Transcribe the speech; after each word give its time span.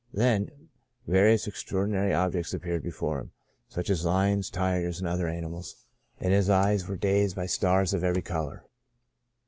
Then, 0.11 0.49
various 1.05 1.45
extraordinary 1.45 2.11
ob 2.11 2.33
jects 2.33 2.55
appeared 2.55 2.81
before 2.81 3.19
him, 3.19 3.33
such 3.67 3.87
as 3.91 4.03
lions, 4.03 4.49
tigers, 4.49 4.97
and 4.97 5.07
other 5.07 5.27
animals, 5.27 5.75
and 6.19 6.33
his 6.33 6.49
eyes 6.49 6.87
were 6.87 6.97
dazzled 6.97 7.35
by 7.35 7.45
stars 7.45 7.93
of 7.93 8.03
every 8.03 8.23
color. 8.23 8.63